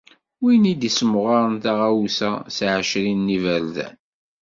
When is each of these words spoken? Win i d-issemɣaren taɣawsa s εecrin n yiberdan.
Win 0.41 0.63
i 0.71 0.73
d-issemɣaren 0.75 1.55
taɣawsa 1.63 2.31
s 2.55 2.57
εecrin 2.67 3.23
n 3.25 3.31
yiberdan. 3.33 3.95